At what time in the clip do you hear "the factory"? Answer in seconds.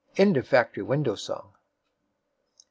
0.45-0.81